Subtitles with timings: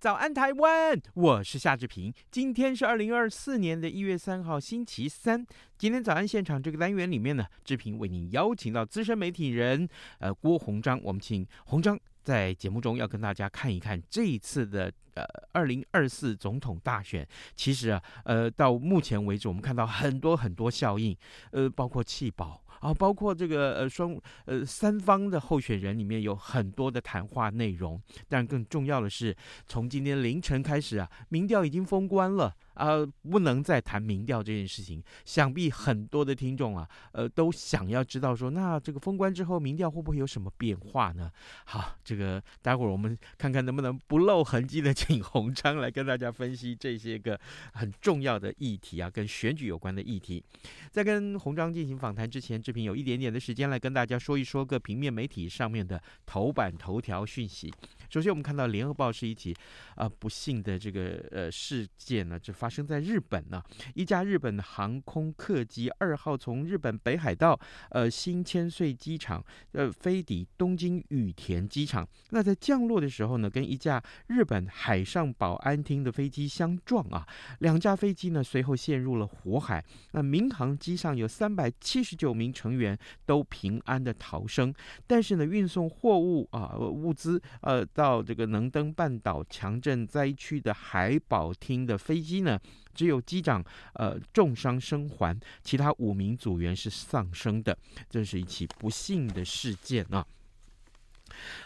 [0.00, 2.10] 早安台湾，我是夏志平。
[2.30, 5.44] 今天是二零二四年的一月三号，星期三。
[5.76, 9.86] 今天早安现场这个单元里面呢，志平为您邀请到资深媒体人
[10.18, 17.28] 呃郭鸿章，我们请鸿章在节目中要跟大家看一看这一次的呃二零二四总统大选。
[17.54, 21.14] 其实啊，呃到目前为止，我们看到很多很多效应，
[21.50, 22.64] 呃包括弃保。
[22.80, 24.14] 啊，包括这个呃双
[24.44, 29.34] 呃三方的候选人里面有很多的谈话内容，但更重要的是，
[29.66, 32.54] 从今天凌晨开始啊，民调已经封关了。
[32.80, 35.02] 啊、不能再谈民调这件事情。
[35.26, 41.30] 想必很多的听众啊，呃，都想要知道说，那这个封关之后，民调会不会有什么变化呢？
[41.66, 47.38] 好，这个待会儿我们看看能不能不露痕迹的， 请鸿章来跟大家分析这些个
[47.74, 50.42] 很重要的议题啊，跟选举有关的议题。
[50.90, 57.72] 在跟鸿章进行访谈之前，志平有一点点的时间来跟大家说一说个平面媒体上面的头版头条讯息。
[58.08, 59.52] 首先，我们看到《联合报》是一起
[59.94, 63.62] 啊、呃、不幸的这个呃事件呢，就发生在日本呢。
[63.94, 67.58] 一架日本航空客机二号从日本北海道
[67.90, 72.08] 呃新千岁机场呃飞抵东京羽田机场。
[72.30, 77.26] 那在降落的时候呢，跟一架日本海上保安厅的飞机相撞啊，
[77.60, 79.84] 两架飞机呢随后陷入了火海。
[80.12, 84.74] 那民航机上有三百七十九名成员都平安的逃生，
[85.06, 87.86] 但是呢，运送货物啊物资呃。
[87.92, 92.58] 到这个能登半岛强震灾区的海保厅的飞机呢，
[92.94, 93.62] 只有机长
[93.94, 97.76] 呃重伤生还，其他五名组员是丧生的，
[98.08, 100.24] 这是一起不幸的事件啊。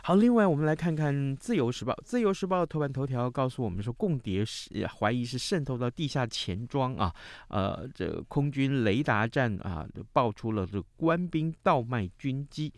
[0.03, 1.93] 好，另外我们来看看《自由时报》。
[2.05, 7.15] 《自由时报》头版头条告诉我们说，共谍是怀疑是渗透到地下钱庄啊，
[7.49, 12.73] 呃，这、空军雷达站啊，爆出了这官兵倒卖军机。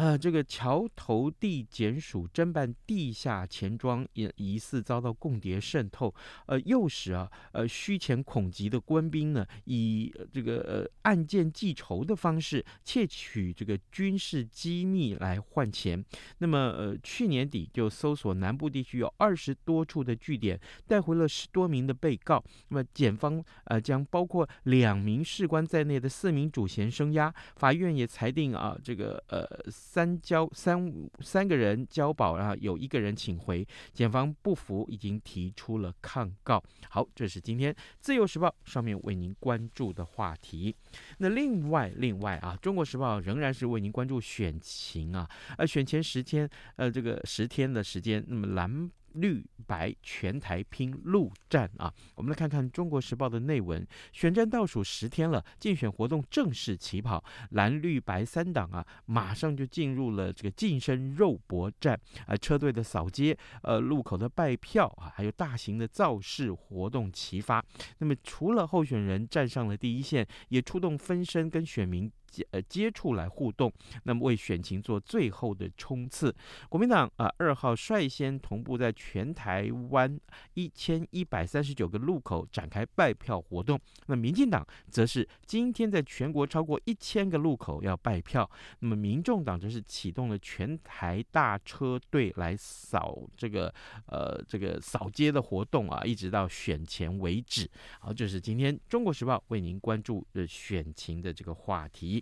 [0.00, 6.14] 呃，这个桥头地检署侦办地下钱庄，也疑似遭到共谍渗透，
[6.46, 16.02] 呃，诱使啊，呃，虚钱恐急的官兵呢，以这个呃案件记仇的方式窃取这个军事机密来换钱。
[16.38, 20.58] 那么，呃，去年底就搜索南部地区有二十多处的据点，
[20.88, 22.42] 带回了十多名的被告。
[22.68, 29.46] 那么，检方呃将包括两名士官在内的四名主嫌声押，法院也裁定啊，这个呃。
[29.90, 36.62] 三交三三个人交保，然后有一个人请回，检方不服，已经提出了抗告。
[36.88, 40.72] 好，这是今天《自由时报》上面为您关注的话题。
[41.18, 45.28] 那另外，另外啊，《中国时报》仍然是为您关注选情啊，
[45.58, 48.88] 呃，选前十天，呃，这个十天的时间，那么蓝。
[49.14, 51.92] 绿白全台拼陆战啊！
[52.14, 53.86] 我们来看看《中国时报》的内文。
[54.12, 62.36] 选战倒数十天了，竞选活动正式起跑，蓝绿白三党啊，马上就进入了这个近身肉搏战啊！
[62.36, 67.64] 车队的扫街，呃，路口的拜票啊，还有大型的造势活动齐发。
[67.98, 72.10] 那么，除了候选人站上了第一线，也出动分身跟选民。
[72.30, 73.72] 接呃接触来互动，
[74.04, 76.34] 那么为选情做最后的冲刺。
[76.68, 80.18] 国民党啊二号率先同步在全台湾
[80.54, 88.48] 一千一百三十九个路口展开拜票活动，那民进党则是今天在全国超过一千个路口要拜票，
[88.78, 93.72] 那么民众党则是启动了全台大车队来扫这个
[94.06, 97.68] 呃这个扫街的活动啊，一直到选前为止。
[97.98, 102.19] 好，这是今天中国时报为您关注的选情的这个话题。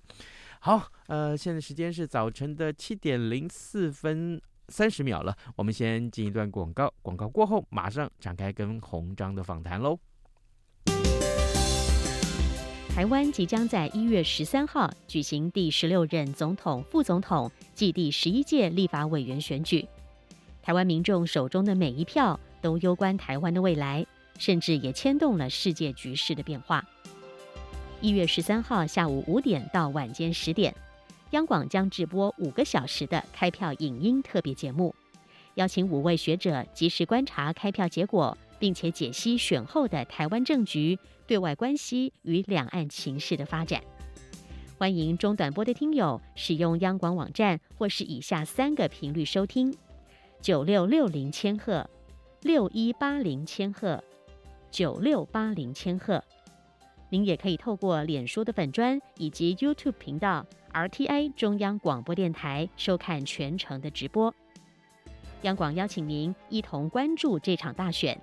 [0.61, 9.99] 好，呃，现在时间是早晨的七点零四分三十秒了，我们先进一段广告，广告过后马上展开跟洪章的访谈喽。
[12.89, 19.89] 台湾即将在一月十三号举行第十六任总统、副总统暨第十一届立法委员选举，
[20.61, 24.05] 台湾民众手中的每一票都攸关台湾的未来，
[24.37, 26.85] 甚至也牵动了世界局势的变化。
[28.01, 30.73] 一月十三号下午五点到晚间十点，
[31.31, 34.95] 央广将直播五个小时的开票影音特别节目，
[35.57, 40.97] 邀请五位学者及时观察开票结果，并且解析选后的台湾政局、
[41.27, 43.83] 对外关系与两岸情势的发展。
[44.79, 49.77] 欢迎中短波的听友使用央广网站或是以下三个频率收听：
[50.41, 51.91] 九六六零千赫、
[52.43, 54.05] 六一八零千赫、
[54.71, 56.23] 九六八零千赫。
[57.11, 64.35] 您也可以透过脸书的粉专以及 YouTube 频道 RTI 中央广播电台收看全程的直播。
[65.43, 68.21] 央广邀请您一同关注这场大选。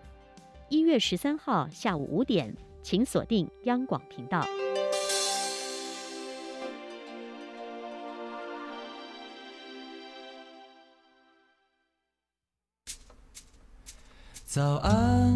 [0.69, 4.45] 一月十三号下午五点，请锁定央广频道。
[14.45, 15.35] 早安，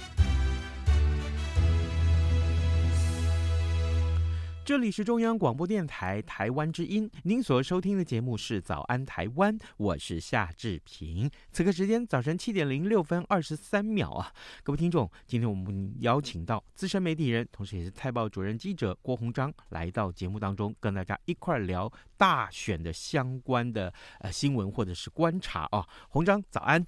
[4.71, 11.29] 这里是中央广播电台台湾之音，您所收听的节目是《早安台湾》，我是夏志平。
[11.51, 14.31] 此刻时间早晨七点零六分二十三秒啊，
[14.63, 25.85] 各位听众，今天我们邀请到资深媒体人，同时也是《泰报》主任记者郭鸿章来到节目当中，跟大家一块聊大选的相关的呃新闻或者是观察啊。
[26.07, 26.87] 鸿章，早安。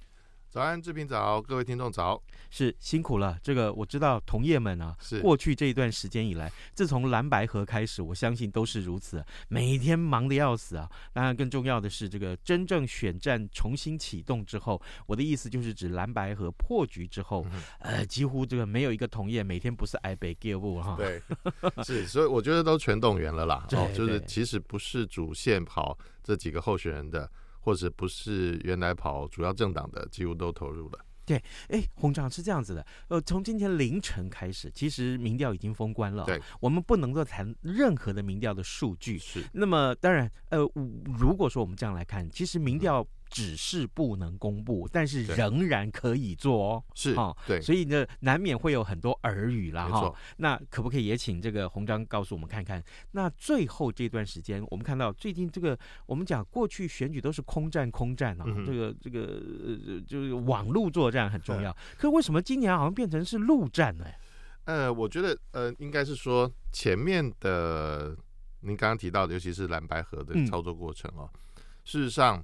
[0.54, 3.36] 早安，志平早，各位听众早，是辛苦了。
[3.42, 10.88] 这个我知道，同业们啊，是过去这一段时间以来，自从蓝白河开始，我相信都是如此，每天忙得要死啊。
[11.12, 20.94] 当然，更重要的是，这个真正选战重新启动之后，我的意思就是指蓝白河破局之后，嗯、呃，几乎这个没有一个同业每天不是挨北给不哈。
[20.96, 21.20] 对，
[21.82, 23.66] 是，所以我觉得都全动员了啦。
[23.74, 27.28] 哦，就是其实不是主线跑这几个候选人的。
[27.64, 30.98] 或者不是原来跑主要政党的，几乎都投入了。
[31.24, 36.24] 对，哎，洪长是这样子的，呃，从今天凌晨开始，其实民调已经封关了。
[36.26, 39.18] 对，我们不能够谈任何的民调的数据。
[39.18, 40.58] 是，那么当然，呃，
[41.18, 43.08] 如果说我们这样来看，其实民调、嗯。
[43.34, 46.84] 只是不能公布，但是仍然可以做哦。
[46.94, 49.88] 是啊，对，所以呢，难免会有很多耳语啦。
[49.88, 50.14] 哈。
[50.36, 52.80] 那可不可以也请这个鸿章告诉我们看看？
[53.10, 55.76] 那最后这段时间，我们看到最近这个，
[56.06, 59.42] 我们讲过去选举都是空战空战啊，嗯、这个这个
[59.88, 61.72] 呃，就是网络作战很重要。
[61.72, 64.04] 嗯、可是为什么今年好像变成是陆战呢？
[64.66, 68.16] 呃，我觉得呃，应该是说前面的
[68.60, 72.40] 您刚刚提到的，尤其是蓝白河的操作过程哦，嗯、事实上。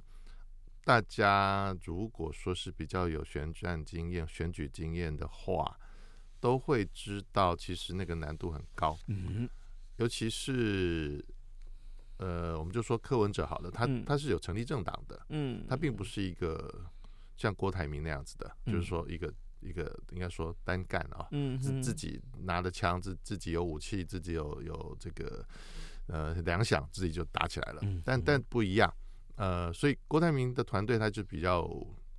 [0.83, 5.79] 大家如果说是比较有选战经验、选举经验的话，
[6.39, 8.97] 都会知道，其实那个难度很高。
[9.07, 9.47] 嗯，
[9.97, 11.23] 尤其是
[12.17, 16.83] 呃，我们就说柯文哲好了，他他是有成立政党的，嗯，他并不是一个
[17.37, 25.45] 像郭台铭那样子的，就是说一个一个应该说单干啊，嗯，自自己拿着枪，自自己有武器，自己有有这个
[26.07, 27.81] 呃粮饷，自己就打起来了。
[28.03, 28.91] 但但不一样。
[29.41, 31.67] 呃，所以郭台铭的团队他就比较，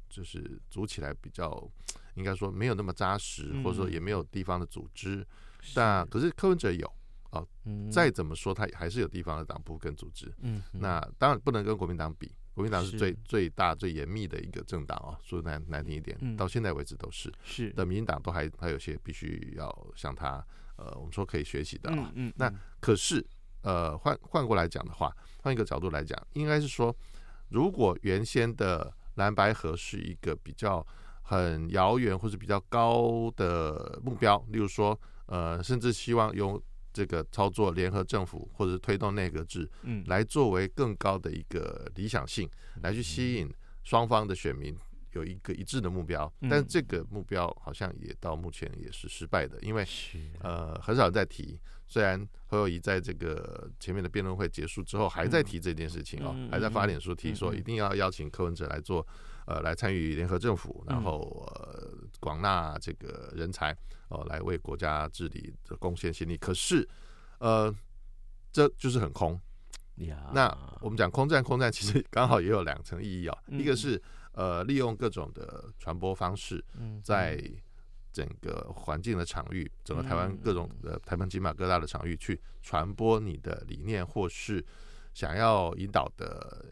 [0.08, 1.70] 就是组起来比较，
[2.14, 5.24] 应该说没有那么扎实，嗯、或者说也没有地方的组织。
[5.60, 6.84] 是但可是柯文哲有
[7.30, 10.34] 啊，呃嗯、再怎么说他还是有地方的党部跟组织。
[10.40, 17.32] 嗯，那当然不能跟国民党比，国民党是最是最大最严密的一个政党哦，说难难听一点，嗯、到现在为止都是。
[17.44, 22.10] 是的，民进党都还还有些必须要向他呃，我们说可以学习的啊、哦。
[22.16, 23.24] 嗯，嗯那可是
[23.62, 26.92] 呃，换换过来讲的话，换一个角度来讲，应该是说。
[27.52, 30.84] 如果原先的蓝白河是一个比较
[31.22, 36.60] 很遥远或者比较高的目标，例如说，呃，甚至希望用
[36.92, 42.48] 这个操作联合政府或者推动内阁制，嗯，来作为更高的一个理想性，
[42.82, 44.74] 来去吸引双方的选民
[45.12, 49.86] 有一个一致的目标，但这个目标好像也到目前也是失败的，因为
[50.40, 51.60] 呃很少人在提。
[51.92, 59.06] 虽然侯友谊在这个前面的辩论会结束之后还在提这件事情哦，还在发脸书提说一定要邀请柯文哲来做，
[59.44, 63.76] 呃，来参与联合政府，然后呃广纳这个人才
[64.08, 66.34] 哦，来为国家治理的贡献心力。
[66.38, 66.88] 可是
[67.40, 67.70] 呃，
[68.50, 69.38] 这就是很空。
[70.32, 70.48] 那
[70.80, 76.64] 我们讲空战，空战其实刚好也有两层意义哦，一个是呃利用各种的传播方式
[77.04, 77.38] 在。
[78.12, 84.64] 整个环境的场域，整个台湾各种呃台湾金马各大的场域去传播你的理念，或是
[85.14, 86.64] 想要引导的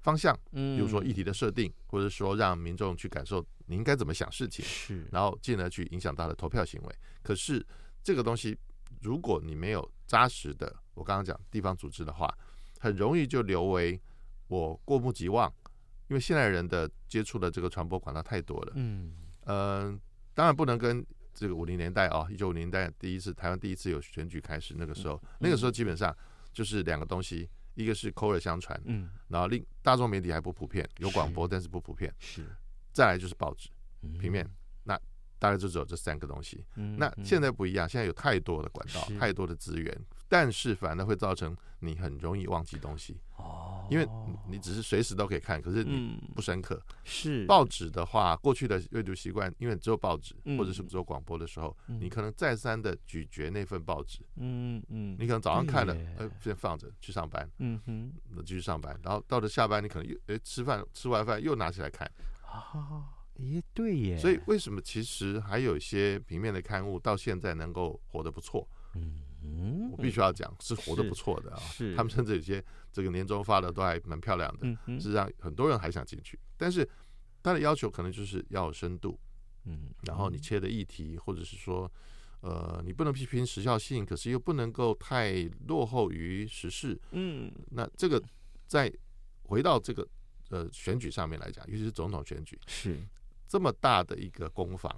[0.00, 6.94] 方向，嗯比如说议题的设定，或者说让民众去感受你应该怎么想事情，是，然后进而去影响他的投票行为。
[7.22, 7.64] 可是
[8.02, 8.58] 这个东西，
[9.00, 12.28] 如果你没有扎实的，我刚刚讲地方组织的话，
[12.80, 14.00] 很容易就留为
[14.48, 15.52] 我过目即忘，
[16.08, 19.12] 因为现代人的接触的这个传播管道太多了，嗯，
[19.44, 19.96] 呃。
[20.38, 21.04] 当然不能跟
[21.34, 26.16] 这个五零年代啊，一九五零年代第一次台湾第一次有选举开始，那个时候，那个时候基本上
[26.52, 32.46] 就是两个东西，一个是口耳相传，嗯，然后另大众媒体还不普遍，有广播但是不普遍，是，
[32.92, 33.68] 再来就是报纸
[34.20, 34.50] 平面，那
[35.38, 36.64] 大概就只有这三个东西。
[36.96, 39.96] 那现在不一样，现在有太多的管道，太多的资源，
[40.28, 43.16] 但是反而会造成你很容易忘记东西。
[43.36, 44.08] 哦，因为
[44.48, 46.82] 你只是随时都可以看，可是你不深刻。
[47.04, 54.18] 是报纸的话，过去的阅读习惯，因为只有报纸或者是只有广播的时候，你可能再三的咀嚼那份报纸。
[54.36, 57.48] 嗯嗯，你可能早上看了，哎，先放着去上班。
[57.58, 62.10] 嗯哼，那继续上班，然后到了下班，你可能又哎吃饭，吃完饭又拿起来看。
[62.42, 63.04] 哦，
[63.38, 64.18] 哎，对耶。
[64.18, 68.68] 所以为什么其实还有一些平面的刊物到现在能够活得不错？
[68.94, 69.22] 嗯。
[69.40, 76.86] 嗯，我必须要讲是活得不错的啊，是他们甚至有些这个年终发的都还蛮漂亮的，嗯嗯，事实上很多人还想进去，但是
[77.40, 79.16] 他的要求可能就是要有深度，
[79.64, 81.90] 嗯，然后你切的议题或者是说，
[82.40, 88.20] 呃，你不能批评时效性，可是又不能够太落后于时事，嗯，那这个
[88.66, 88.92] 在
[89.44, 90.06] 回到这个
[90.50, 92.98] 呃选举上面来讲，尤其是总统选举，是
[93.48, 94.94] 这么大的一个攻防。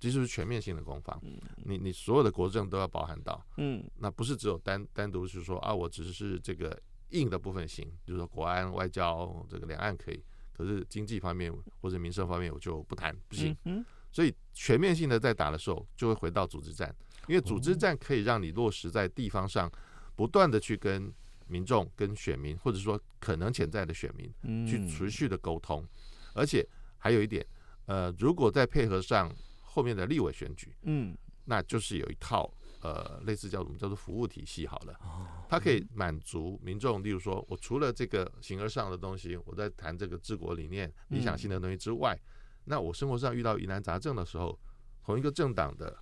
[0.00, 1.20] 其实是全面性的攻防，
[1.64, 13.56] 你你所有的国政都要包含到，嗯，那不是只有单单独是说啊，我只是这个硬的部分行，就是说国安、外交这个两岸可以，可是经济方面或者民生方面我就不谈，不行。
[14.12, 16.94] 所以全面性的在打的时候，就会回到组织战，
[17.26, 19.68] 因为组织战可以让你落实在地方上，
[20.14, 21.12] 不断的去跟
[21.48, 24.32] 民众、跟选民，或者说可能潜在的选民
[24.64, 25.84] 去持续的沟通，
[26.34, 26.64] 而且
[26.98, 27.44] 还有一点，
[27.88, 29.34] 呃，如果再配合上。
[29.70, 34.98] 后面的立委选举，嗯，那就是有一套呃，类似叫什么叫做服务体系好了，
[35.48, 37.00] 它可以满足民众。
[37.00, 42.18] 例如说，我除了这个形而上的东西，我在谈这个治国理念、理想性的东西之外，
[42.64, 44.58] 那我生活上遇到疑难杂症的时候，
[45.04, 45.96] 同一个政党的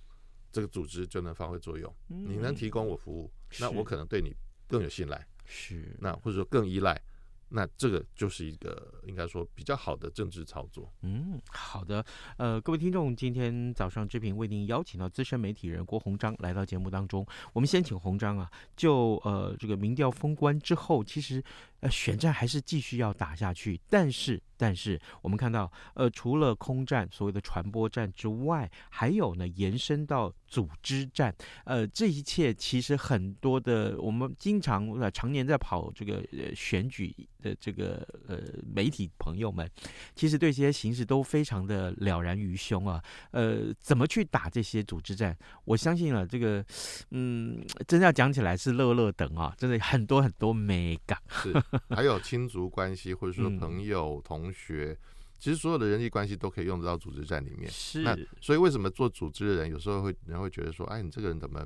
[0.51, 1.93] 这个组织就能发挥作用。
[2.07, 4.33] 你能提供我服务，那我可能对你
[4.67, 6.99] 更有信赖，是那或者说更依赖。
[7.49, 10.91] 那这个就是一个应该说比较好的政治操作。
[11.01, 12.05] 嗯，好的。
[12.37, 17.25] 呃，各位听众，今天早上志平为您邀请到资深媒体人郭鸿章来到节目当中。
[17.53, 21.43] 我们先请鸿章啊，就呃这个民调封关之后，其实
[21.79, 24.41] 呃选战还是继续要打下去，但是。
[24.59, 31.31] 但是我们看到，呃，除了空战所谓的传播战之外，还有呢延伸到组织战，
[31.63, 39.69] 呃，这一切其实很多的，我们经常呃常年在跑这个呃选举的这个呃媒体朋友们，
[40.15, 42.99] 其实对这些形势都非常的了然于胸啊。
[43.29, 45.37] 呃，怎么去打这些组织战？
[45.65, 46.65] 我相信啊，这个
[47.11, 51.53] 嗯，真的要讲起来是乐乐等啊，真的很多很多美感，是
[51.93, 54.37] 还有亲族关系或者说朋友同。
[54.37, 54.95] 同学，
[55.39, 57.67] 其实所有的人际关系都可以用得到组织战里面。
[57.71, 61.65] 是，那所以为什么做组织的人有时候会人会觉得说，哎，你这个人怎么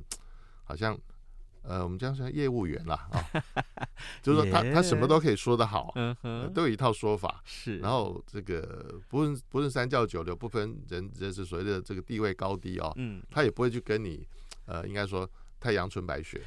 [0.64, 0.98] 好像
[1.62, 3.20] 呃，我们这样说业务员啦啊，
[4.22, 5.94] 就是说他他什么都可以说得好，
[6.54, 7.42] 都有一套说法。
[7.44, 14.26] 是，然后这个不论不论三教九流，不分人人是所谓的这个地位高低哦，嗯，他也不会去跟你
[14.64, 15.28] 呃，应该说
[15.62, 16.42] 太阳春白雪。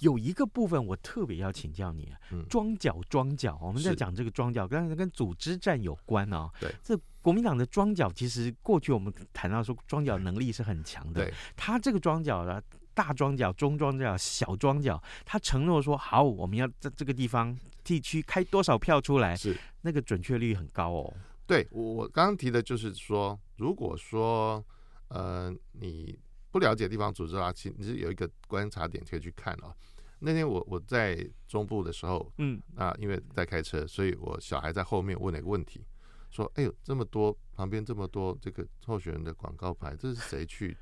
[0.00, 2.14] 有一个部分我特别要请教你，
[2.48, 6.48] 庄脚庄脚，我们在讲这个庄脚，刚才跟组织战有关哦。
[6.60, 11.24] 对，这国民党的庄脚其实过去我们谈到说庄脚能力是很强的。
[11.24, 12.62] 对，他这个庄脚的
[12.94, 21.14] 大庄脚、中庄脚、小庄脚，他承诺说好，我们要在这个地方地区开多少票出来，是那个准确率很高哦。
[21.46, 24.64] 对，我我刚刚提的就是说，如果说
[25.08, 26.18] 呃你。
[26.52, 29.74] 不了解地方组织啊，其实有一个观察点可以去看哦。
[30.20, 35.84] 那天我我在中部的时候，嗯，啊，因为在开车，所以我小孩在后面问了一个问题，
[36.30, 40.76] 说：“哎呦，这么多旁边这么多这个候选人的广告牌，这是谁去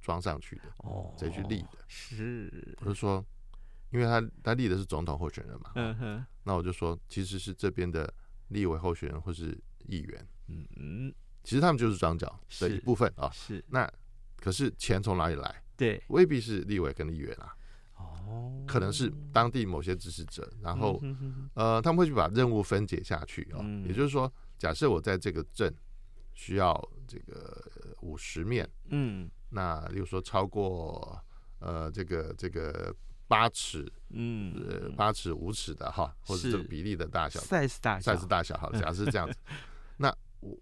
[0.00, 0.62] 装上去的？
[0.78, 3.22] 哦，谁去立的？”是，我就说，
[3.90, 8.10] 因为他他立的是总统候选人嘛，嗯哼，那我就说，其实是这边的
[8.48, 11.14] 立委候选人或是议员，嗯嗯，
[11.44, 13.86] 其实他们就是庄脚的一部分啊，是那。
[14.36, 15.62] 可是钱从哪里来？
[15.76, 17.54] 对，未必是立委跟议员啊，
[17.96, 20.98] 哦，可能是当地某些支持者，然后
[21.52, 23.60] 呃，他们会去把任务分解下去啊。
[23.86, 25.70] 也就是说，假设我在这个镇
[26.32, 26.72] 需要
[27.06, 27.62] 这个
[28.00, 31.22] 五十面，嗯，那例如说超过
[31.58, 32.94] 呃这个这个
[33.28, 39.36] 八尺，嗯，八尺五尺的哈，或者这个比例的大小，size 大，size 大小，好，假设是这样子，
[39.98, 40.08] 那
[40.40, 40.56] 我。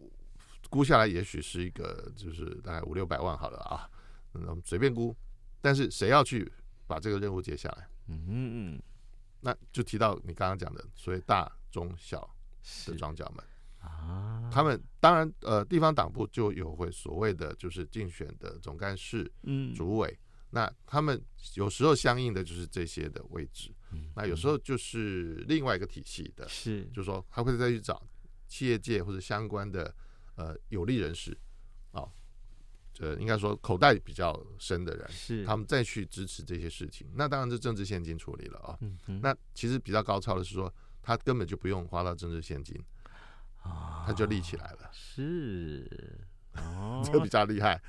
[0.74, 3.88] 估下来也许是一个，就是大概五六百万好了啊，
[4.32, 5.14] 那我们随便估，
[5.60, 6.52] 但是谁要去
[6.84, 7.88] 把这个任务接下来？
[8.08, 8.82] 嗯嗯，
[9.40, 12.28] 那就提到你刚刚讲的所谓大中小
[12.86, 13.44] 的庄脚们，
[13.88, 20.18] 啊，他们当然呃，地方党部就有会所谓的就是竞选的总干事、嗯，主委，
[20.50, 21.22] 那他们
[21.54, 24.10] 有时候相应的就是这些的位置，嗯。
[24.16, 28.02] 那有时候就是另外一个体系的，是，就是说他会再去找
[28.48, 29.94] 企业界或者相关的
[30.36, 31.36] 呃有利人士，
[31.92, 32.10] 哦，
[33.00, 38.78] 呃，应该说口袋比较深的人，是他们再去支持这些事情，那当然是政治现金处理了啊、哦。
[38.80, 40.72] 嗯哼那其实比较高超的是说，
[41.02, 42.80] 他根本就不用花到政治现金，
[43.62, 46.20] 啊他就立起来了，是
[46.54, 47.80] 哦， 这比较厉害。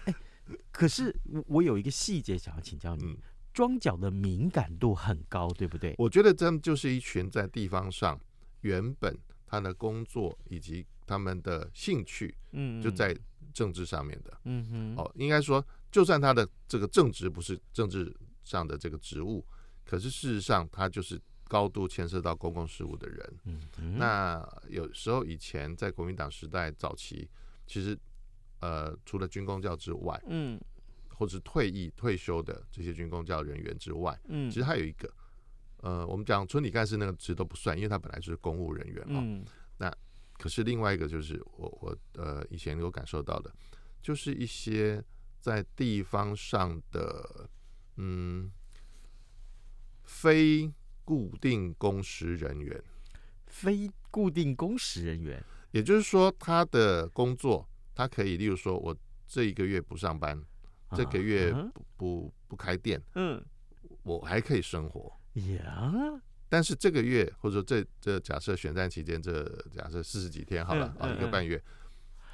[0.71, 3.17] 可是我我有一个细节想要请教你，嗯，
[3.51, 5.95] 庄脚的敏感度很高，对不对？
[5.97, 8.19] 我觉得这就是一群在地方上
[8.61, 13.15] 原本他的工作以及他们的兴趣嗯就在
[13.53, 14.37] 政治上面的。
[14.43, 19.45] 嗯哼哦，应该说，就算他的这个正职不是政治上的这个职务，
[19.85, 23.33] 可是事实上他就是高度牵涉到公共事务的人。
[23.45, 27.29] 嗯哼那有时候以前在国民党时代早期，
[27.65, 27.97] 其实
[28.59, 30.59] 呃，除了军工教之外，嗯
[31.07, 35.09] 或是退役退休的这些军工教人员之外，嗯其实还有一个，
[35.77, 39.21] 呃，我们讲村里干事那个职都不算，因为他本来就是公务人员哦。
[39.23, 39.45] 嗯
[40.37, 43.53] 可是另外一个就是我我呃以前有感受到的，
[44.01, 45.03] 就是一些
[45.39, 47.49] 在地方上的
[47.97, 48.51] 嗯
[50.03, 50.71] 非
[51.03, 52.83] 固定工时人员，
[53.47, 55.43] 非固定工时人员。
[55.71, 58.95] 也就是说他的工作，他可以例如说我
[59.27, 60.41] 这一个月不上班，
[60.91, 63.43] 这个月啊不不不开店，嗯。
[64.03, 65.11] 我还可以生活。
[65.33, 65.91] 呀
[66.47, 71.61] 但是这个月或者说这这假设选战期间这假设四十几天好了啊、一个半月，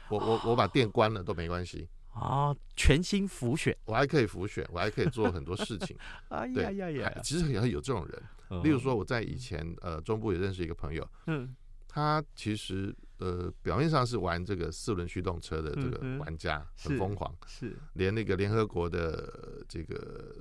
[0.10, 5.98] 我我我把店关了都没关系，啊，全新浮选，我还可以浮选，我还可以做很多事情。
[6.30, 11.56] 哎对呀呀呀，其实也有这种人，例如说我在以前呃中部也认识一个朋友，嗯。
[11.94, 17.76] 他其实呃表面上是玩这个四轮驱动车的这个玩家，很疯狂，是。
[17.96, 20.34] 连那个联合国的呃这个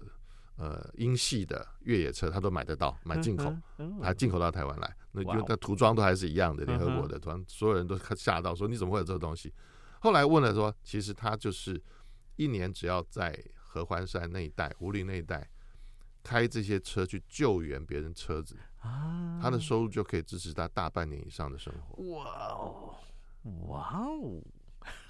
[0.60, 3.44] 呃英系的越野车他都买得到，买进口。
[3.78, 9.50] 嗯哼还进口到台湾来，那就那涂装都还是一样的，联合国的涂装，所有人都吓到说你怎么会有这个东西？
[10.00, 11.82] 后来问了说，其实他就是
[12.36, 15.48] 一年只要在合欢山那一带、五林那一带
[16.22, 22.02] 开这些车去救援别人车子，啊，他的收入就可以支持他大半年以上的生活。
[22.12, 22.94] 哇哦
[23.68, 24.42] 哇哦，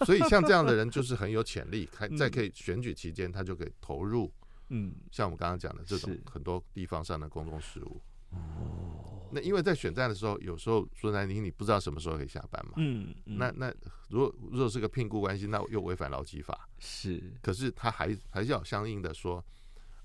[0.05, 4.33] 所以像这样的人就是很有潜力，开 嗯在可以选举期间，他就可以投入
[4.71, 8.01] 嗯像我们刚刚讲的这种很多地方上的公共事务。
[8.31, 12.73] 哦那因为在选战的时候，有时候说难听，你不知道什么时候可以下班嘛。
[12.79, 13.73] 嗯，嗯那那
[14.09, 16.69] 如果如果是个聘雇关系，那又违反劳基法。
[16.81, 19.45] 是可是他还还是要相应的说，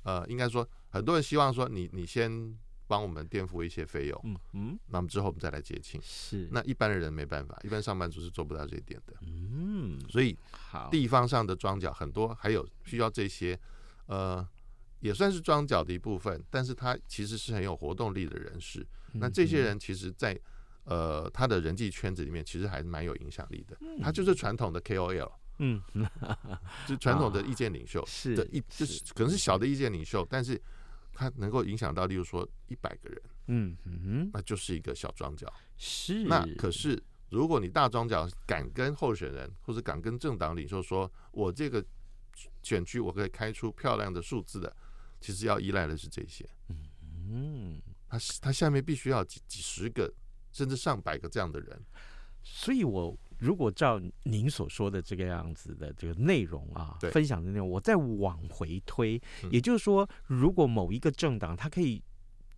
[0.04, 6.00] 呃，应该说很多人希望说你你先帮我们垫付一些费用，嗯嗯那么之后我们再来结清。
[6.04, 9.14] 是那一般的人没办法，一般上班族是做不到这一点的。
[9.22, 13.60] 嗯所以好地方上的庄脚很多，还有需要这些，
[14.06, 14.48] 呃，
[15.06, 18.84] 也算是庄脚的一部分，但是他其实是很有活动力的人士。
[19.14, 20.36] 那这些人其实在，
[20.86, 23.78] 呃他的人际圈子里面，其实还是蛮有影响力的。
[24.02, 25.80] 他就是传统的 KOL，嗯
[26.88, 30.60] 就传统的 意见领袖，是的一就是可能是小的意见领袖，但是
[31.14, 35.54] 他能够影响到，例如说一百个人，嗯嗯那就是一个小庄脚。
[35.78, 41.86] 是那可是如果你大庄脚敢跟候选人或者敢跟政党领袖说，我这个
[42.64, 44.76] 选区我可以开出漂亮的数字的，
[45.26, 46.48] 其实要依赖的是这些。
[47.32, 50.14] 嗯，他他下面必须要几几十个
[50.52, 51.82] 甚至上百个这样的人。
[52.44, 62.00] 所以我如果照您所说的这个样子的这个内容啊，分享的内容，我再往回推，嗯也就是说，如果某一个政党它可以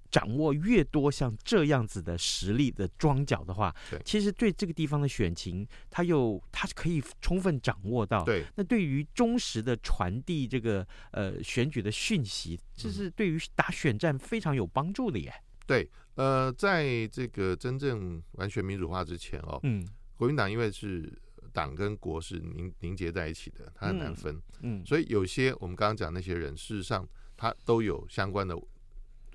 [0.10, 8.24] 掌握越多像这样子的实力的庄脚的话对，其实对这个地方的选情，他又它可以充分掌握到。
[8.24, 15.34] 对，那对于忠实的传递这个呃选举的讯息，这是对于打选战非常有帮助的耶。
[15.65, 21.12] 对，呃，在这个真正完全民主化之前哦，嗯国民党因为是
[21.52, 28.56] 党跟国是凝凝结在一起的，它很难分，嗯，所以有些我们刚刚讲那些人，事实上他都有相关的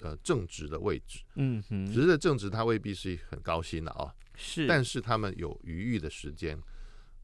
[0.02, 6.60] 呃正职的位置，嗯哼，只是正职他未必是很高薪的啊、哦，是，但是他们有余裕的时间，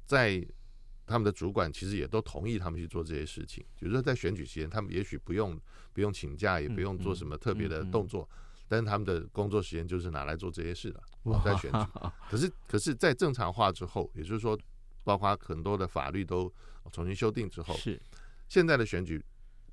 [0.06, 0.42] 在
[1.06, 5.58] 他们的主管其实也都同意他们去做这些事情，比如说在选举期间，他们也许不用
[5.92, 8.28] 不用请假，也不用做什么特别的动作，
[8.68, 11.78] 但是他们的工作时间就是拿来做这些事的，哦在选举。
[12.30, 14.58] 可 是可是，在正常化之后，也就是说，
[15.02, 16.52] 包括很多的法律都
[16.92, 18.00] 重新修订之后，是，
[18.48, 19.24] 现在的选举，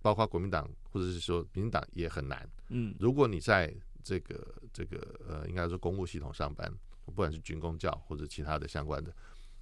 [0.02, 2.50] 包括国民党或者是说民进党也很难。
[2.70, 2.96] 嗯。
[3.00, 3.74] 如果你在
[4.04, 6.72] 这个这个呃，应该说公务系统上班，
[7.06, 9.14] 不管是军工教或者其他的相关的，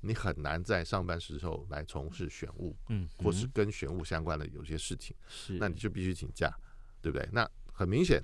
[0.02, 6.54] 你很难在上班时候来从事选务，嗯，或是跟选务相关的有些事情，是，那你就必须请假，
[7.02, 7.28] 对不对？
[7.32, 8.22] 那很明显，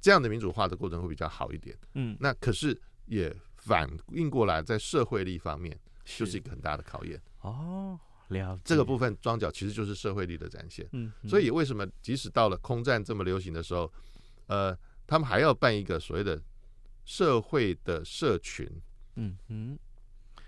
[0.00, 7.20] 这样的民主化的过程会比较好一点，嗯，那可是也反映过来，在社会力方面就是一个很大的考验。
[7.40, 7.98] 哦。
[8.28, 13.92] 了，这个部分装脚其实就是社会力的展现，嗯，所以为什么即使到了空战这么流行的时候，
[14.46, 16.42] 呃，他们还要办一个所谓的
[17.04, 18.68] 社会的社群，
[19.14, 19.78] 嗯嗯，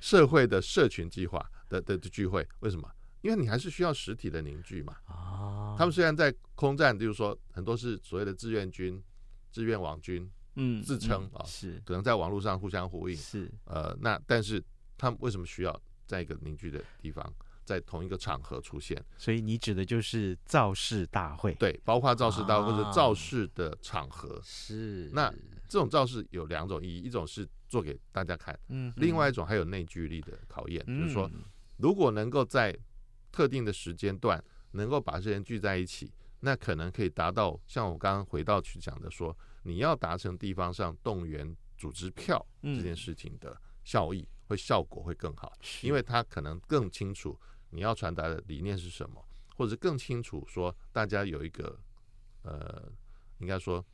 [0.01, 2.91] 社会的社群计划的的的聚会，为什么？
[3.21, 4.97] 因为你还是需要实体的凝聚嘛。
[5.07, 9.03] 啊，他们虽然在空战，就是说很多是所谓的志愿军、
[9.51, 11.83] 志愿网军，嗯，自称啊，是。
[11.85, 14.63] 可能在网络上互相呼应，是，呃，那但是
[14.97, 17.33] 他们为什么需要在一个凝聚的地方？
[17.69, 24.37] 在同一个场合出现，所以你指的就是造势大会，对，包括造势大会或者造势的场合。
[24.37, 25.31] 啊、是，那
[25.69, 31.31] 这种造势有两种意义，一种是做给大家看，嗯，另外一种还有内聚力的考验，嗯、就是说，
[31.77, 32.75] 如果能够在
[33.31, 43.55] 特定的时间段能够把这些人聚在一起，那可能可以达到像我刚刚回到去讲的说，你要达成地方上动员组织票这件事情的
[43.85, 45.53] 效益，会效果会更好，
[45.83, 47.39] 因为他可能更清楚。
[47.71, 49.23] 你要传达的理念是什么，
[49.57, 51.79] 或者更清楚说，大家有一个
[52.43, 52.91] 呃，
[53.39, 53.85] 应该说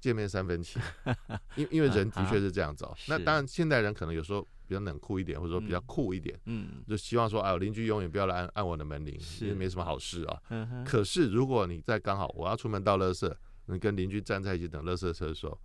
[0.00, 0.80] 见面三分情，
[1.56, 2.96] 因因为人的确是这样子哦。
[3.08, 10.42] 那当然，现代人可能有时候比较冷酷一点，或者说比较酷一点，嗯，就希望说，哎，邻居永远不要来按按我的门铃，因为没什么好事啊。
[10.84, 13.32] 可是如果你在刚好我要出门倒垃圾，
[13.66, 15.58] 你跟邻居站在一起等垃圾车的时候，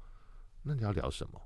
[0.64, 1.42] 那你要聊什么？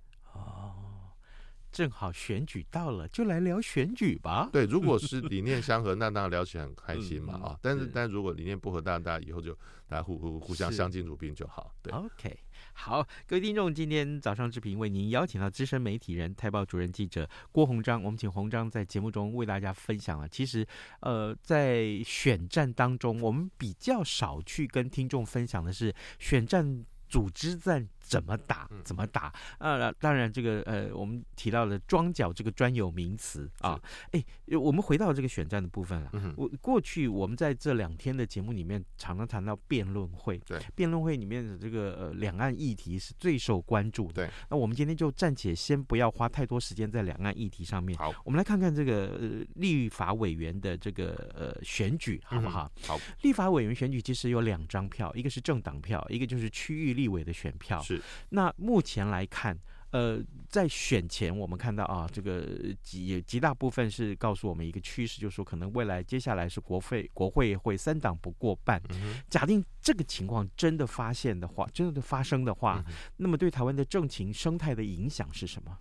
[1.74, 1.84] 哦。
[1.84, 4.48] 正好选举到了，就来聊选举吧。
[4.54, 7.60] 对，如果是理念相合，那当然聊起来很开心嘛啊、嗯。
[7.62, 9.54] 但是，但如果理念不合，大家大家以后就
[9.88, 11.74] 大家互互互相相敬如宾就好。
[11.82, 12.38] 对，OK，
[12.74, 20.30] 好，各位听众，今天早上志平为您邀请到资深媒体人、台报主任记者郭鸿章，我们请鸿章在节目中为大家分享了。
[20.30, 20.66] 其实，
[21.02, 27.90] 呃，在选战当中，我们比较少去跟听众分享的是选战组织战。
[28.04, 28.70] 怎么打？
[28.84, 29.34] 怎么打？
[29.58, 33.80] 呃，当然，这个呃，我们提到了“庄脚”这个专有名词啊。
[34.12, 34.24] 哎，
[34.60, 36.12] 我们回到这个选战的部分了。
[36.36, 40.38] 我过去我们在这两天的节目里面，常常谈到辩论会。
[40.40, 44.14] 对，辩论会里面的这个呃两岸议题是最受关注的。
[44.14, 47.98] 对，那我们今天就暂且先不要花太多时间在两岸议题上面。
[47.98, 52.70] 好，我们来看看这个呃立法委员的这个呃选举，好不好？
[52.86, 57.82] 好，立法委员选举其实有两张票，一个是政党票，一个就是区域立委的选票。
[57.82, 57.93] 是。
[58.30, 59.58] 那目前来看，
[59.92, 62.48] 呃，在选前我们看到啊，这个
[62.82, 68.82] 极极大部分是告诉我们一个趋势，就是说可能未来接下来是国会国会会三党不过半。
[68.90, 75.78] 嗯、假定这个情况真的发现的话，真的发生的话，嗯、那么对台湾的政情生态的影响是什么？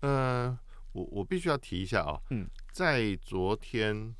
[0.00, 0.58] 呃，
[0.92, 4.14] 我我必须要提一下啊，嗯，在昨天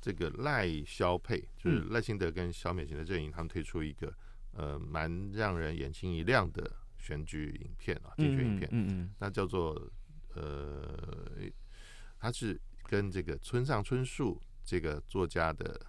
[0.00, 4.10] 这个赖萧配，就是赖清德跟小美琴的阵营，他们推出一个。
[4.52, 9.90] 呃，蛮让人眼睛一亮的选举影片啊，竞选影片，嗯嗯，那叫做
[10.34, 11.48] 呃，
[12.18, 15.80] 它是跟这个村上春树这个作家的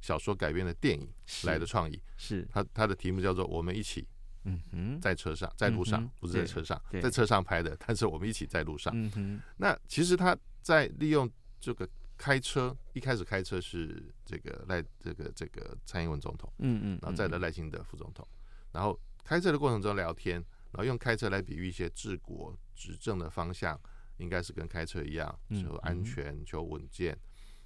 [0.00, 1.08] 小说改编的电影
[1.44, 2.46] 来的创意，是。
[2.50, 4.02] 它它的题目叫做《我们一起》，
[4.44, 11.88] 嗯哼，在车上，在路上，不是在车上，在车上拍的，但是我们一起在路上，嗯哼，那其实他在利用这个。
[12.18, 18.26] 开车一开始开车是这个赖这个这个蔡英文总统，嗯嗯，然后再来赖清德副总统，
[18.72, 20.34] 然后开车的过程中聊天，
[20.72, 23.80] 然后用开车来比喻一些治国执政的方向，
[24.16, 27.16] 应该是跟开车一样，求安全、求稳健，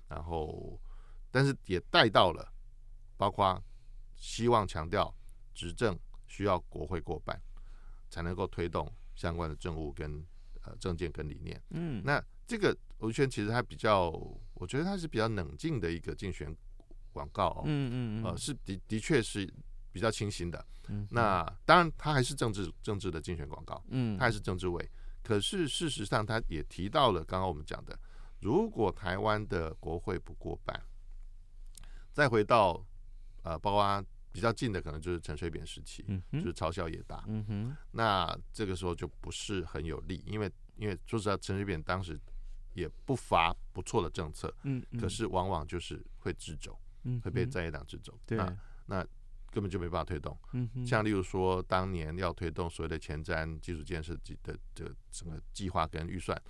[0.07, 0.79] 然后
[1.31, 2.53] 但是也带到了，
[3.17, 3.59] 包括
[4.15, 5.13] 希望强调
[5.55, 7.41] 执政需要国会过半，
[8.11, 10.23] 才能够推动相关的政务跟
[10.63, 12.23] 呃政见跟理念，嗯，那。
[12.45, 14.11] 这个吴宣其实他比较，
[14.55, 16.55] 我觉得他是比较冷静的一个竞选
[17.13, 19.53] 广告哦，嗯嗯呃，是的的确是
[19.93, 20.65] 比较清新的。
[20.89, 24.89] 嗯，那当然他还是政治政治的竞选广告，嗯，他还是政治委。
[25.23, 27.99] 可是事实上，他也提到了刚刚我们讲的，
[28.41, 30.81] 如果台湾的国会不过半，
[32.13, 32.85] 再回到
[33.43, 42.17] 呃，包括比较近的，可能就是陈水扁时期，嗯，就是嘲笑也大，嗯哼，那这个时候就不是很有利，因为因为说实话，陈水扁当时。
[42.75, 48.57] 也不乏不错的政策，嗯，可是往往就是会滞走，嗯，会被在野党滞走，对，那
[48.87, 49.07] 那
[49.51, 56.41] 根本就没办法推动，嗯，像例如说当年要推动所谓的前瞻基础建设的这个整个计划跟预算，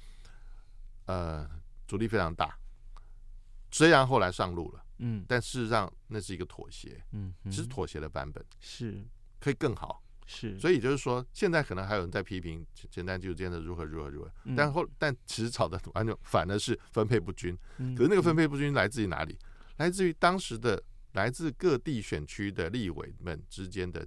[1.07, 1.49] 呃，
[1.87, 2.59] 阻力非常大，
[3.71, 9.05] 虽然后来上路了，嗯，但事实上那是一个妥协，嗯，是妥协的版本，是。
[9.41, 17.57] 可以更好，是，所以就是说，现在可能还有人在批评前瞻基础建设如何如何如何，但后但其实吵的完全反而是分配不均。
[17.97, 19.37] 可是那个分配不均来自于哪里？
[19.79, 20.81] 来自于当时的
[21.13, 24.07] 来自各地选区的立委们之间的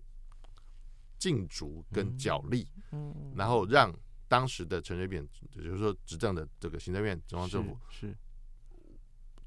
[1.20, 3.94] 竞逐跟角力，嗯然后让
[4.28, 8.16] 当时的陈水扁，也就是说执政的这个行政院中央政府是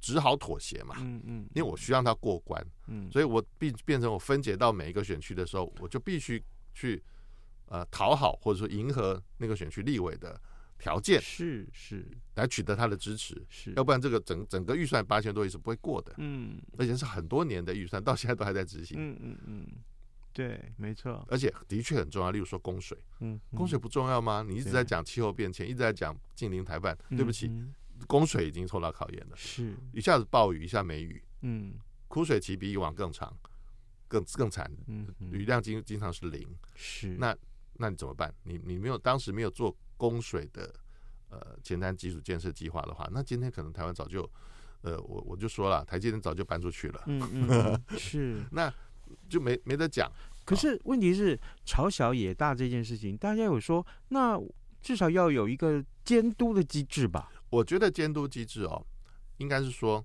[0.01, 0.97] 只好妥协嘛。
[1.01, 6.41] 嗯嗯，因为我需要他过关，嗯，所以我变变成我分解到每一个选区的时候，我就必须。
[6.79, 7.03] 去
[7.67, 10.41] 呃讨好或者说迎合那个选区立委的
[10.79, 19.67] 条件，是是来取得他的支持，是要不然这个整整个预算八千多亿是不会过的，嗯，而且是很多年的预算，到现在都还在执行，嗯嗯嗯，
[20.33, 24.45] 对，没错，而且的确很重要，例如说供水，嗯，供水不重要吗？
[24.47, 27.51] 你一直在讲气候变迁，一直在讲近邻台办，对不起，
[28.07, 31.75] 供水已经受到考验了，是一下子暴雨，一下没雨，嗯，
[32.07, 33.37] 枯水期比以往更长。
[34.09, 34.69] 更更惨，
[35.31, 37.37] 雨量经经常是零，是那
[37.75, 38.35] 那你怎么办？
[38.43, 40.75] 你你没有当时没有做供水的
[41.29, 44.29] 呃前瞻基础建设计划的话，那今天可能台湾早就
[44.81, 48.73] 呃我我就说了，台积电早就搬出去了，嗯嗯， 是那
[49.29, 50.11] 就没没得讲。
[50.45, 54.41] 可是问题是朝小野大这件事情，大家有说，那
[54.81, 57.31] 至少要有一个监督的机制吧？
[57.51, 58.83] 我觉得监督机制哦，
[59.37, 60.03] 应该是说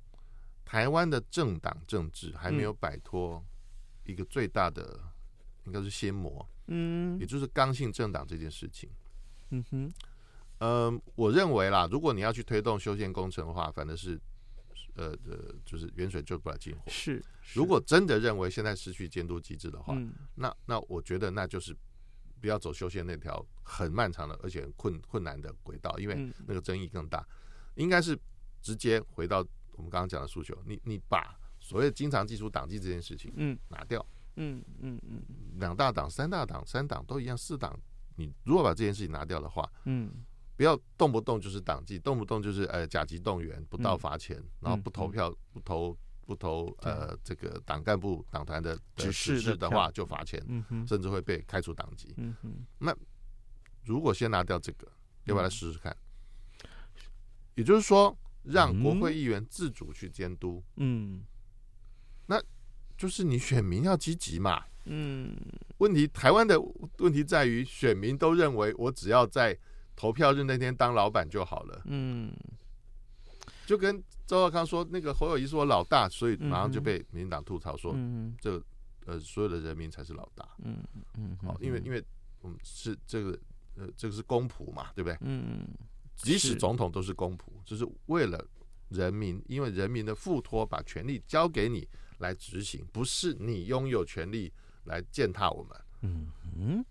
[0.66, 3.42] 台湾的政党政治还没有摆脱。
[4.06, 5.00] 一个最大的
[5.66, 8.90] 应该是心魔，嗯，也就是刚性政党这件事情，
[9.50, 9.94] 嗯哼，
[10.60, 14.20] 嗯，我认为啦，如果你要去推动修宪工程的话，反正是，
[14.96, 16.82] 呃呃，就是远水救不了近火。
[16.88, 19.98] 是，如果真的认为现在失去监督机制的话，
[20.36, 21.74] 那那我觉得那就是
[22.42, 27.26] 不要走修宪那条很漫长的而且很困困难的轨道，因为那个争议更大。
[27.76, 28.20] 应该是
[28.62, 29.40] 直接回到
[29.72, 31.40] 我们刚刚讲的诉求，你你把。
[31.64, 35.24] 所谓经常计数党纪这件事情，嗯，拿掉，嗯嗯嗯，
[35.60, 37.80] 两大党、三大党、三党都一样，四党，
[38.18, 40.12] 你如果把这件事情拿掉的话，嗯，
[40.58, 50.46] 不要动不动就是党纪，动不动就是呃甲级动员，不到罚钱，然后不投票、不投、不投呃这个党干部、党团的指示的话就罚钱，
[50.86, 52.14] 甚至会被开除党籍。
[52.78, 52.94] 那
[53.86, 54.86] 如果先拿掉这个，
[55.24, 55.96] 要不要来试试看？
[57.56, 61.24] 也就是说，让国会议员自主去监督，嗯。
[62.26, 62.42] 那
[62.98, 64.64] 就是你选民要积极嘛。
[64.86, 65.34] 嗯，
[65.78, 66.60] 问题台湾的
[66.98, 69.58] 问题在于选民都认为我只要在
[69.96, 71.82] 投票日那天当老板就好了。
[71.86, 72.34] 嗯，
[73.66, 78.62] 就跟周耀康说，那个侯友谊是我老大，所以马上就被民进党吐槽说，嗯这
[79.06, 80.46] 呃所有的人民才是老大。
[80.66, 80.84] 嗯
[81.18, 82.04] 嗯，好，因为因为
[82.42, 83.40] 我们是这个
[83.76, 85.18] 呃这个是公仆嘛，对不对？
[85.22, 85.66] 嗯，
[86.18, 88.46] 即使总统都是公仆，就是为了
[88.90, 91.88] 人民，因为人民的付托把权力交给你。
[92.24, 94.52] 来执行，不是你拥有权利
[94.86, 95.78] 来践踏我们。
[96.02, 96.86] 嗯嗯，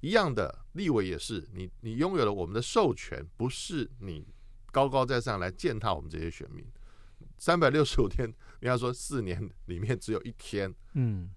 [0.00, 4.24] 一样的，立委也是，你你拥有了我们的授权，不是你
[4.70, 6.64] 高高在上来践踏我们这些选民。
[7.36, 8.26] 三百六十五天，
[8.60, 11.30] 人家说四年里面只有一天，嗯，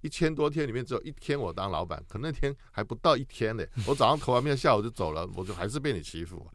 [0.00, 3.64] 一千多天里面只有一天我当老板，可那天还不到一天呢。
[3.86, 6.50] 我早上投完票，下午就走了，我就还是被你欺负，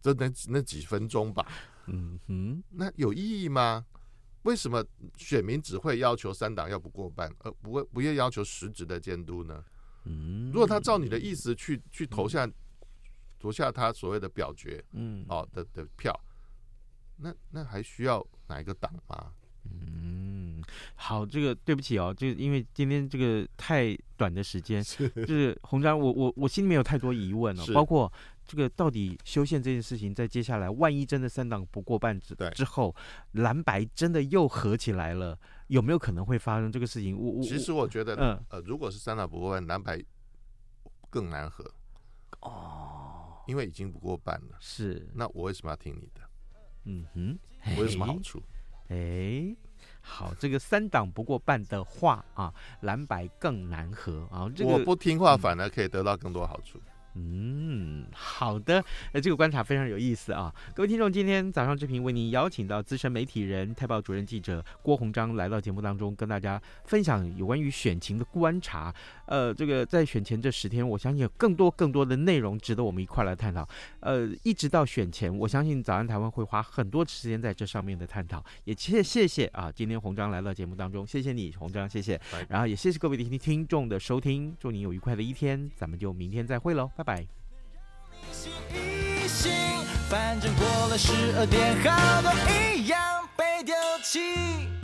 [0.00, 1.46] 这那那几分钟吧。
[1.86, 3.84] 嗯哼，那有意义吗？
[4.44, 4.82] 为什么
[5.16, 9.62] 选民只会要求三党要不过半，而不会不会要求实质的监督呢？
[10.04, 12.48] 嗯，如果他照你的意思去去投下
[13.40, 16.18] 投下他所谓的表决，嗯，哦的的票，
[17.16, 19.32] 那那还需要哪一个党吗？
[19.64, 20.62] 嗯，
[20.94, 28.12] 好，这个对不起哦，就因为今天这个太短的时间，就是鸿章，我我我心里面有太多疑问了，包括。
[28.46, 32.94] 这个到底修宪这件事情，在接下来万一真的三党不过半之之后，
[33.32, 37.16] 蓝白真的又合起来了，有没有可能会发生这个事情？
[37.16, 40.02] 我我其实我觉得，嗯呃，如果是三党不过半，蓝白
[41.08, 41.64] 更难合
[42.40, 44.56] 哦，因为已经不过半了。
[44.60, 46.20] 是，那我为什么要听你的？
[46.84, 47.38] 嗯哼，
[47.76, 48.42] 我有什么好处？
[48.88, 49.56] 哎，
[50.02, 52.52] 好，这个三党不过半的话啊，
[52.82, 54.50] 蓝白更难合啊。
[54.54, 56.78] 这个我不听话，反而可以得到更多好处。
[56.78, 68.92] 嗯，嗯好的，呃，这个观察非常有意思啊，各位听众，今天早上之平为您邀请到资深媒体人、泰报主任记者郭鸿章来到节目当中，跟大家分享有关于选情的观察。
[69.26, 73.66] 呃，这个在选前这十天，我相信有更多更多的内容值得我们一块来探讨。
[74.00, 78.44] 呃，一直到选前，我相信早安台湾会花很多时间在这上面的探讨。
[78.64, 82.20] 也谢谢谢啊，今天鸿章来到节目当中，谢谢你，鸿章，谢谢。
[82.48, 87.26] 然后也谢谢各位的听听众的收听，祝您有愉快的一天，咱们就明天再会喽，拜拜。
[90.08, 92.98] 反正过了十二点，好多一样
[93.36, 94.83] 被丢弃。